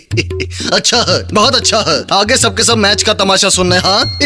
अच्छा 0.73 0.97
है, 1.09 1.21
बहुत 1.33 1.55
अच्छा 1.55 1.79
है। 1.87 1.95
आगे 2.13 2.35
सबके 2.37 2.63
सब 2.63 2.77
मैच 2.77 3.03
का 3.03 3.13
तमाशा 3.13 3.49
सुनने 3.49 3.77
हाँ 3.77 3.99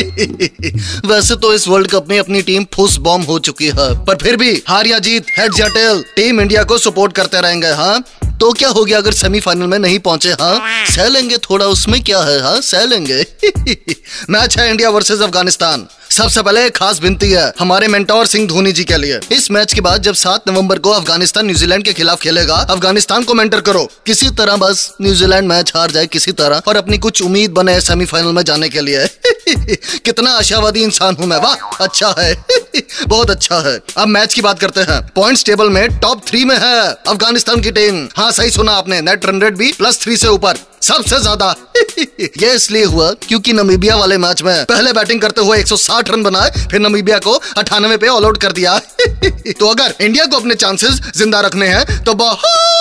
वैसे 1.06 1.36
तो 1.36 1.54
इस 1.54 1.68
वर्ल्ड 1.68 1.90
कप 1.92 2.10
में 2.10 2.18
अपनी 2.20 2.42
टीम 2.42 2.66
फुस 2.74 2.98
बॉम्ब 3.08 3.30
हो 3.30 3.38
चुकी 3.40 3.68
है, 3.68 3.88
पर 4.06 4.16
फिर 4.24 4.38
भी 4.38 4.52
हार 4.68 4.88
या 4.88 5.00
जीत, 5.00 5.26
हेड 5.38 5.60
या 5.60 5.68
टेल 5.70 6.04
टीम 6.16 6.42
इंडिया 6.42 6.64
को 6.64 6.78
सपोर्ट 6.78 7.14
करते 7.14 7.42
रहेंगे 7.42 7.72
हाँ? 7.74 8.04
तो 8.40 8.52
क्या 8.54 8.70
हो 8.70 8.86
गया 8.86 8.98
अगर 8.98 9.12
सेमीफाइनल 9.12 9.68
में 9.68 9.80
नहीं 9.80 10.00
पहुँचे 10.00 10.30
हाँ? 10.30 10.86
सह 10.86 11.08
लेंगे 11.08 11.38
थोड़ा, 11.38 11.66
उसमें 11.66 12.04
क्या 12.04 12.20
है 12.20 12.42
हाँ? 12.42 12.62
सह 12.62 12.86
लेंगे। 12.86 13.26
मैच 14.30 14.58
है 14.58 14.70
इंडिया 14.70 14.90
वर्सेस 14.90 15.20
अफ़गानिस्तान। 15.20 15.88
सबसे 16.12 16.42
पहले 16.42 16.66
एक 16.66 16.76
खास 16.78 17.02
विनती 17.02 17.32
है, 17.32 17.54
हमारे 17.60 17.88
मेंटोर 17.88 18.26
सिंह 18.26 18.48
धोनी 18.48 18.72
जी 18.72 18.84
के 18.84 18.98
लिए। 18.98 19.20
इस 19.32 19.52
मैच 19.52 19.74
के 19.74 19.82
बाद 19.82 20.02
जब 20.02 20.14
सात 20.14 20.44
नवंबर 20.48 20.80
को 20.80 20.90
अफ़गानिस्तान 20.90 21.46
न्यूजीलैंड 21.46 21.84
के 21.84 21.94
खिलाफ 21.94 22.22
खेलेगा, 22.22 22.56
अफ़गानिस्तान 22.56 23.24
को 23.24 23.34
मेंटर 23.34 23.62
करो, 23.62 23.90
किसी 24.06 24.30
तरह 24.30 24.56
बस 24.56 24.94
न्यूजीलैंड 25.02 25.48
मैच 25.48 25.72
हार 25.76 25.92
जाए 25.92 26.08
किसी 26.08 26.32
तरह, 26.32 26.62
और 26.68 26.76
अपनी 26.76 26.98
कुछ 26.98 27.22
उम्मीद 27.22 27.52
बने 27.52 27.82
सेमीफाइनल 27.82 28.32
में 28.32 28.44
जाने 28.44 28.70
के 28.70 28.82
लिए। 28.82 29.06
कितना 30.06 30.32
आशावादी 30.32 30.84
इंसान 30.84 31.16
हूँ 31.16 31.28
मैं, 31.28 31.38
वाह 31.38 31.84
अच्छा 31.84 32.14
है, 32.20 32.34
बहुत 33.08 33.30
अच्छा 33.30 33.60
है। 33.60 33.80
अब 33.98 34.08
मैच 34.08 34.34
की 34.34 34.42
बात 34.42 34.60
करते 34.60 34.82
हैं। 34.84 35.02
पॉइंट्स 35.16 35.46
टेबल 35.46 35.70
में 35.70 36.00
टॉप 36.00 36.22
थ्री 36.28 36.44
में 36.46 36.56
है 36.58 36.80
अफ़गानिस्तान 36.86 37.62
की 37.62 37.72
टीम 37.72 38.08
हाँ 38.18 38.32
सही 38.34 38.50
सुना 38.52 38.72
आपने 38.74 39.02
नेट 39.02 39.26
रन 39.26 39.42
रेट 39.42 39.58
भी 39.58 39.72
प्लस 39.74 40.02
थ्री 40.02 40.18
से 40.18 40.28
ऊपर, 40.30 40.58
सबसे 40.82 41.20
ज़्यादा। 41.22 41.56
ये 42.42 42.54
इसलिए 42.54 42.84
हुआ 42.86 43.12
क्योंकि 43.22 43.54
नमीबिया 43.54 43.96
वाले 43.96 44.18
मैच 44.18 44.42
में 44.44 44.66
पहले 44.66 44.94
बैटिंग 44.94 45.22
करते 45.22 45.42
हुए 45.42 45.58
160 45.60 46.10
रन 46.10 46.24
बनाए, 46.24 46.52
फिर 46.72 46.80
नमीबिया 46.82 47.18
को 47.20 47.40
अठानवे 47.58 47.98
पे 47.98 48.08
ऑल 48.08 48.26
आउट 48.26 48.42
कर 48.42 48.52
दिया। 48.52 48.78
तो 49.60 49.68
अगर 49.68 49.94
इंडिया 50.02 50.26
को 50.26 50.38
अपने 50.38 50.56
चांसेस 50.56 51.02
ज़िंदा 51.16 51.40
रखने 51.42 51.68
हैं 51.68 52.04
तो 52.04 52.14
बहुत 52.16 52.75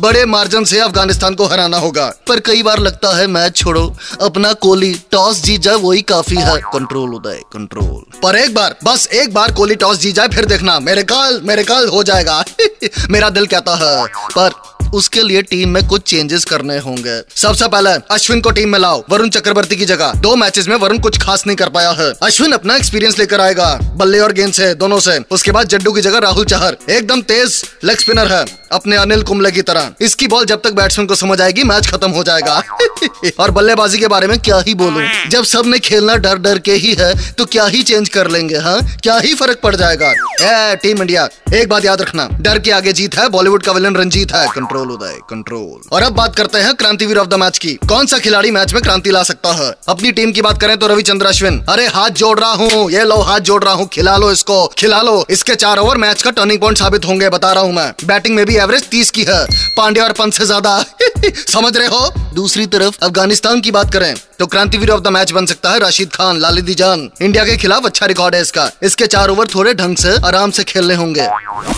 बड़े 0.00 0.24
मार्जिन 0.24 0.64
से 0.64 0.78
अफ़गानिस्तान 0.78 1.34
को 1.34 1.46
हराना 1.46 1.78
होगा। 1.78 2.12
पर 2.28 2.40
कई 2.40 2.62
बार 2.62 2.78
लगता 2.78 3.16
है, 3.16 3.26
मैच 3.26 3.56
छोड़ो, 3.56 3.96
अपना 4.22 4.52
कोहली 4.52 5.00
टॉस 5.10 5.42
जीत 5.42 5.60
जाए, 5.60 5.74
वही 5.74 6.02
काफ़ी 6.02 6.36
है। 6.36 6.56
Control 6.56 7.14
Uday, 7.14 7.40
control. 7.52 8.18
पर 8.22 8.36
एक 8.36 8.54
बार, 8.54 8.76
बस 8.84 9.08
एक 9.12 9.34
बार 9.34 9.52
कोहली 9.52 9.74
टॉस 9.74 9.98
जीत 9.98 10.14
जाए, 10.14 10.28
फिर 10.28 10.44
देखना, 10.44 10.80
मेरे 10.80 11.02
काल 11.02 11.40
मेरे 11.44 11.64
काल 11.64 11.88
हो 11.88 12.02
जाएगा। 12.02 12.44
मेरा 13.10 13.30
दिल 13.30 13.46
कहता 13.46 13.74
है, 13.74 14.06
पर 14.38 14.50
उसके 14.94 15.22
लिए 15.22 15.42
टीम 15.42 15.68
में 15.68 15.88
कुछ 15.88 16.02
चेंजेस 16.02 16.44
करने 16.44 16.78
होंगे। 16.78 17.22
सबसे 17.36 17.68
पहले, 17.68 17.90
अश्विन 17.90 18.40
को 18.40 18.50
टीम 18.50 18.68
में 18.68 18.78
लाओ, 18.78 19.04
वरुण 19.10 19.28
चक्रवर्ती 19.28 19.76
की 19.76 19.84
जगह। 19.84 20.12
दो 20.12 20.36
मैचेस 20.36 20.68
में 20.68 20.76
वरुण 20.76 20.98
कुछ 20.98 21.18
खास 21.18 21.46
नहीं 21.46 21.56
कर 21.56 21.68
पाया 21.68 21.90
है। 21.90 22.14
अश्विन 22.22 22.52
अपना 22.52 22.76
एक्सपीरियंस 22.76 23.18
लेकर 23.18 23.40
आएगा। 23.40 23.78
बल्ले 23.82 24.18
और 24.18 24.32
गेंद 24.32 24.52
से, 24.52 24.74
दोनों 24.74 25.00
से। 25.00 25.20
उसके 25.30 25.50
बाद 25.50 25.68
जड्डू 25.68 25.92
की 25.92 26.00
जगह 26.00 26.18
राहुल 26.18 26.44
चहर। 26.44 26.76
एकदम 26.90 27.20
तेज 27.20 27.64
लेग 27.84 27.98
स्पिनर 27.98 28.32
है। 28.32 28.46
अपने 28.72 28.96
अनिल 28.96 29.22
कुंबले 29.22 29.50
की 29.50 29.62
तरह। 29.62 29.90
इसकी 30.00 30.26
बॉल 30.26 30.44
जब 30.44 30.60
तक 30.64 30.72
बैट्समैन 30.72 31.08
को 31.08 31.14
समझ 31.14 31.40
आएगी 31.40 31.64
मैच 31.64 31.86
खत्म 31.86 32.10
हो 32.10 32.24
जाएगा। 32.24 32.62
और 33.40 33.50
बल्लेबाजी 33.50 33.98
के 33.98 34.06
बारे 34.08 34.26
में 34.26 34.38
क्या 34.38 34.58
ही 34.66 34.74
बोलूँ? 34.74 35.02
जब 35.30 35.44
सबने 35.44 35.78
खेलना 35.78 36.14
डर 36.16 36.38
डर 36.38 36.58
के 36.58 36.72
ही 36.74 36.94
है 36.98 37.12
तो 37.34 37.44
क्या 37.44 37.64
ही 37.66 37.82
चेंज 37.82 38.08
कर 38.08 38.30
लेंगे 38.30 38.56
हाँ? 38.58 38.80
क्या 39.02 39.18
ही 39.18 39.34
फ़र्क 39.34 39.60
पड़ 39.62 39.74
जाएगा? 39.76 40.10
ए, 40.10 40.76
टीम 40.82 41.00
इंडिया 41.00 41.28
एक 41.54 41.68
बात 41.68 41.84
याद 41.84 42.00
रखना। 42.00 42.28
डर 42.40 42.58
के 42.58 42.70
आगे 42.70 42.92
जीत 42.92 43.14
है 43.14 43.28
बॉलीवुड 43.28 43.62
का 43.62 43.72
विलन 43.72 43.96
रंजीत 43.96 44.32
है। 44.32 44.46
कंट्रोल 44.54 44.90
उदय 44.90 45.18
कंट्रोल 45.30 45.88
और 45.92 46.02
अब 46.02 46.12
बात 46.14 46.36
करते 46.36 46.58
हैं 46.58 46.74
क्रांतिवीर 46.74 47.18
ऑफ़ 47.18 47.28
द 47.28 47.34
मैच 47.34 47.58
की। 47.58 47.74
कौन 47.88 48.06
सा 48.06 48.18
खिलाड़ी 48.18 48.50
मैच 48.50 48.72
में 48.74 48.82
क्रांति 48.82 49.10
ला 49.10 49.22
सकता 49.22 49.52
है? 49.52 49.72
अपनी 49.88 50.12
टीम 50.12 50.32
की 50.32 50.42
बात 50.42 50.60
करें 50.60 50.76
तो 50.76 50.86
रविचंद्र 50.86 51.26
अश्विन 51.26 51.58
अरे 51.68 51.86
हाथ 51.86 52.10
जोड़ 52.20 52.38
रहा 52.40 52.52
हूँ। 52.52 52.90
ये 52.90 53.04
लो 53.04 53.16
हाथ 53.22 53.40
जोड़ 53.40 53.62
रहा 53.64 53.74
हूँ। 53.74 53.88
खिला 53.92 54.16
लो 54.16 54.30
इसको। 54.32 54.66
खिला 54.78 55.00
लो। 55.02 55.24
इसके 55.30 55.54
चार 55.54 55.78
ओवर 55.78 55.96
मैच 55.96 56.22
का 56.22 56.30
टर्निंग 56.30 56.60
पॉइंट 56.60 56.78
साबित 56.78 57.04
होंगे 57.04 57.28
बता 57.28 57.52
रहा 57.52 57.62
हूँ 57.62 57.72
मैं। 57.72 57.90
बैटिंग 58.04 58.36
में 58.36 58.44
भी 58.46 58.56
एवरेज 58.56 58.88
तीस 58.88 59.10
की 59.10 59.24
है। 59.28 59.44
पांडे 59.76 60.00
और 60.00 60.12
पंत 60.12 60.34
से 60.34 60.44
ज़्यादा। 60.44 60.78
समझ 61.48 61.76
रहे 61.76 61.86
हो? 61.86 62.10
दूसरी 62.34 62.66
तरफ़ 62.66 62.89
अफ़गानिस्तान 63.02 63.60
की 63.60 63.70
बात 63.70 63.92
करें 63.92 64.14
तो 64.38 64.46
क्रांतिवीर 64.46 64.90
ऑफ़ 64.90 65.00
द 65.00 65.08
मैच 65.08 65.32
बन 65.32 65.46
सकता 65.46 65.70
है 65.70 65.78
राशिद 65.78 66.10
खान, 66.12 66.38
लालिदी 66.38 66.74
जान। 66.74 67.08
इंडिया 67.22 67.44
के 67.44 67.56
खिलाफ 67.56 67.86
अच्छा 67.86 68.06
रिकॉर्ड 68.06 68.34
है 68.34 68.40
इसका। 68.42 68.70
इसके 68.82 69.06
चार 69.06 69.28
ओवर 69.28 69.46
थोड़े 69.46 69.74
ढंग 69.74 69.96
से 69.96 70.16
आराम 70.26 70.50
से 70.50 70.64
खेलने 70.64 70.94
होंगे। 70.94 71.26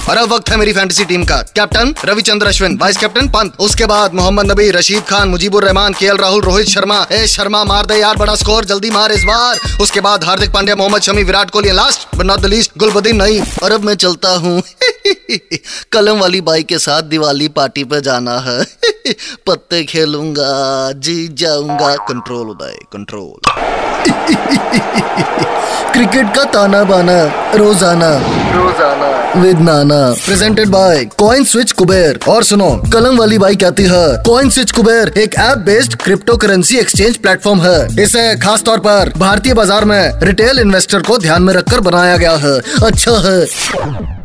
और 0.09 0.17
अब 0.17 0.33
वक्त 0.33 0.51
है 0.51 0.57
मेरी 0.57 0.73
फैंटेसी 0.73 1.05
टीम 1.05 1.25
का। 1.25 1.37
Captain 1.57 1.95
Ravichandra 2.05 2.47
Ashwin 2.47 2.79
vice 2.83 2.97
captain 2.97 3.29
Pant. 3.29 3.57
उसके 3.61 3.87
बाद 3.87 4.15
मोहम्मद 4.15 4.51
नबी, 4.53 4.71
रशीद 4.71 5.03
खान 5.03 5.29
मुजीबुर 5.29 5.65
रहमान 5.65 5.93
के 5.93 6.09
राहुल, 6.17 6.43
रोहित 6.43 6.69
शर्मा। 6.69 7.07
ए, 7.13 7.27
शर्मा 7.27 7.65
मार 7.65 7.87
दे 7.87 7.97
यार, 7.97 8.17
बड़ा 8.17 8.35
स्कोर 8.35 8.65
जल्दी 8.65 8.91
मार 8.91 9.13
इस 9.13 9.25
बार। 9.25 9.59
उसके 9.81 10.01
बाद 10.01 10.25
Hardik 10.25 10.53
Pandya, 10.53 10.77
Mohammed 10.77 11.03
Shami, 11.03 11.23
Virat 11.23 11.51
Kohli 11.51 11.73
last 11.73 12.17
but 12.17 12.25
not 12.25 12.41
the 12.41 12.47
least 12.47 12.71
Gulbadin 12.79 13.17
नहीं 13.17 13.43
और 13.63 13.73
अब 13.73 13.85
मैं 13.85 13.95
चलता 13.97 14.37
हूँ। 14.37 14.63
कलम 15.93 16.19
वाली 16.19 16.41
बाई 16.41 16.63
के 16.63 16.79
साथ 16.79 17.03
दिवाली 17.05 17.49
पार्टी 17.51 17.85
पे 17.85 18.01
जाना 18.01 18.39
है। 18.41 18.65
पत्ते 19.47 19.83
खेलूँगा 19.85 20.93
जी 20.99 21.17
जाऊँगा। 21.35 21.95
कंट्रोल 22.09 22.51
उदय 22.51 22.79
कंट्रोल 22.93 23.51
क्रिकेट 25.93 26.35
का 26.37 26.45
ताना 26.53 26.83
बाना 26.85 27.23
रोज़ाना। 27.55 28.11
रोज़ाना। 28.53 29.41
With 29.41 29.61
Nana. 29.61 29.99
Presented 30.17 30.69
by 30.69 31.05
coin 31.19 31.45
switch 31.45 31.73
Kuber 31.73 32.19
और 32.29 32.45
सुनो 32.45 32.71
कलम 32.93 33.19
वाली 33.19 33.39
बाई 33.39 33.57
कहती 33.57 33.83
है 33.85 34.07
कॉइन 34.27 34.51
स्विच 34.51 34.71
कुबेर 34.71 35.13
एक 35.19 35.35
app 35.41 35.59
based 35.67 35.95
crypto 36.03 36.37
currency 36.37 36.79
exchange 36.79 37.17
platform 37.17 37.61
है। 37.63 38.03
इसे 38.03 38.25
खास 38.39 38.63
तौर 38.63 38.79
पर 38.81 39.13
भारतीय 39.19 39.55
बाज़ार 39.55 39.85
में 39.85 40.21
रिटेल 40.23 40.59
इन्वेस्टर 40.59 41.03
को 41.03 41.19
ध्यान 41.19 41.43
में 41.43 41.55
रखकर 41.55 41.81
बनाया 41.83 42.17
गया 42.17 42.37
है। 42.39 42.59
अच्छा 42.83 43.19
है। 43.29 44.21